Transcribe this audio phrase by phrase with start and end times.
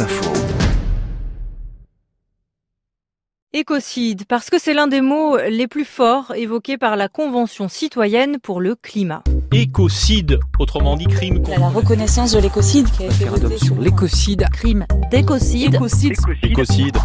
[0.00, 0.32] Info.
[3.52, 8.38] Écocide, parce que c'est l'un des mots les plus forts évoqués par la Convention citoyenne
[8.40, 9.22] pour le climat.
[9.52, 14.44] Écocide, autrement dit crime contre la reconnaissance de l'écocide qui a été votée sur l'écocide,
[14.52, 15.74] crime d'écocide.
[15.74, 16.16] Écocide.
[16.42, 16.96] Écocide.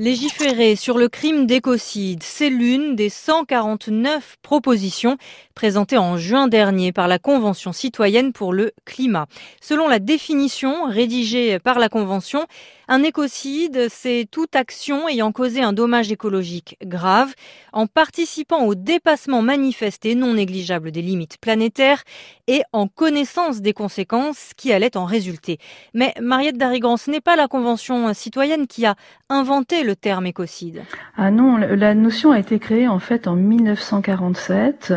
[0.00, 5.18] Légiférer sur le crime d'écocide, c'est l'une des 149 propositions
[5.54, 9.26] présentées en juin dernier par la Convention citoyenne pour le climat.
[9.60, 12.46] Selon la définition rédigée par la Convention,
[12.88, 17.34] un écocide, c'est toute action ayant causé un dommage écologique grave,
[17.74, 22.02] en participant au dépassement manifeste et non négligeable des limites planétaires
[22.48, 25.58] et en connaissance des conséquences qui allaient en résulter.
[25.92, 28.96] Mais Mariette Darigan, ce n'est pas la Convention citoyenne qui a
[29.28, 30.82] inventé le terme écocide?
[31.16, 34.92] Ah non, la notion a été créée en fait en 1947,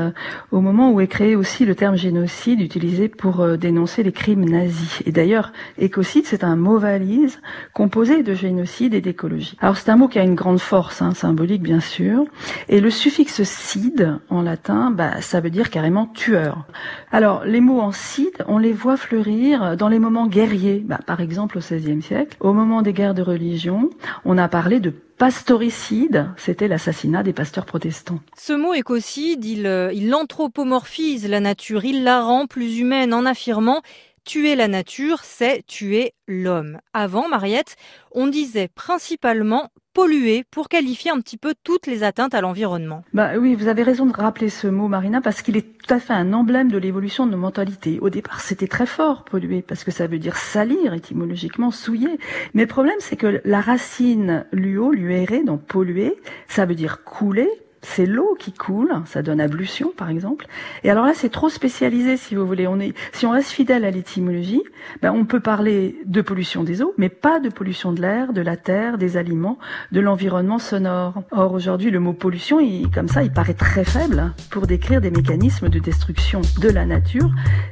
[0.52, 4.46] au moment où est créé aussi le terme génocide utilisé pour euh, dénoncer les crimes
[4.46, 5.04] nazis.
[5.06, 7.40] Et d'ailleurs, écocide, c'est un mot valise
[7.74, 9.58] composé de génocide et d'écologie.
[9.60, 12.26] Alors c'est un mot qui a une grande force hein, symbolique bien sûr,
[12.70, 16.66] et le suffixe cide en latin, bah, ça veut dire carrément tueur.
[17.12, 21.22] Alors les mots en cide, on les voit fleurir dans les moments guerriers, bah, par
[21.22, 23.90] exemple au XVIe siècle, au moment des guerres de religion,
[24.26, 28.20] on a parlé de pastoricide, c'était l'assassinat des pasteurs protestants.
[28.38, 33.26] Ce mot écocide, il, euh, il anthropomorphise la nature, il la rend plus humaine en
[33.26, 33.82] affirmant
[34.26, 36.80] Tuer la nature, c'est tuer l'homme.
[36.94, 37.76] Avant, Mariette,
[38.12, 43.04] on disait principalement polluer pour qualifier un petit peu toutes les atteintes à l'environnement.
[43.14, 46.00] Bah oui, vous avez raison de rappeler ce mot, Marina, parce qu'il est tout à
[46.00, 48.00] fait un emblème de l'évolution de nos mentalités.
[48.02, 52.18] Au départ, c'était très fort, polluer, parce que ça veut dire salir, étymologiquement, souiller.
[52.54, 56.16] Mais le problème, c'est que la racine luo, luere, donc polluer,
[56.48, 57.50] ça veut dire couler,
[57.84, 60.48] c'est l'eau qui coule, ça donne ablution par exemple.
[60.84, 62.66] Et alors là, c'est trop spécialisé si vous voulez.
[62.66, 64.64] On est, si on reste fidèle à l'étymologie,
[65.02, 68.42] ben on peut parler de pollution des eaux, mais pas de pollution de l'air, de
[68.42, 69.60] la terre, des aliments,
[69.92, 71.22] de l'environnement sonore.
[71.32, 75.12] Or aujourd'hui, le mot pollution, il, comme ça, il paraît très faible pour décrire des
[75.12, 77.30] mécanismes de destruction de la nature,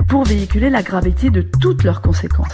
[0.08, 2.54] pour véhiculer la gravité de toutes leurs conséquences.